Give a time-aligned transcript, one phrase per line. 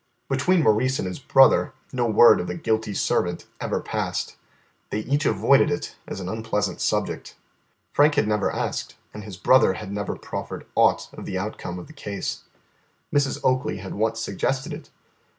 [0.29, 4.35] Between Maurice and his brother no word of the guilty servant ever passed.
[4.89, 7.35] They each avoided it as an unpleasant subject.
[7.93, 11.85] Frank had never asked and his brother had never proffered aught of the outcome of
[11.85, 12.45] the case.
[13.13, 13.39] Mrs.
[13.43, 14.89] Oakley had once suggested it.